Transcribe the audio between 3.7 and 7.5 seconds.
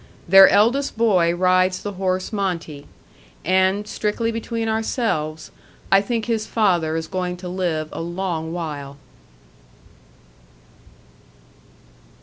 strictly between ourselves, I think his father is going to